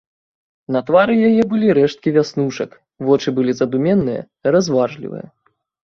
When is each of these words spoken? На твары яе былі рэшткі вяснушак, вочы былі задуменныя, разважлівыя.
На 0.75 0.79
твары 0.87 1.17
яе 1.27 1.43
былі 1.51 1.69
рэшткі 1.79 2.09
вяснушак, 2.17 2.71
вочы 3.11 3.29
былі 3.41 3.53
задуменныя, 3.63 4.21
разважлівыя. 4.57 5.25